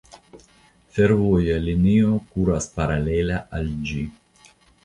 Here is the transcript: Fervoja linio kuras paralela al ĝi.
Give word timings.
Fervoja 0.95 1.59
linio 1.67 2.15
kuras 2.31 2.69
paralela 2.79 3.39
al 3.59 3.73
ĝi. 3.91 4.03